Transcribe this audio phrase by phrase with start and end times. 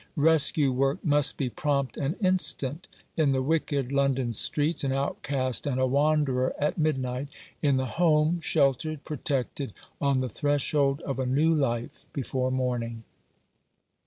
[0.17, 2.87] Rescue work must be prompt and instant.
[3.15, 7.27] In the wicked London streets an outcast and a wanderer at midnight;
[7.61, 13.03] in the Home, sheltered, protected, on the threshold of a new life before morning."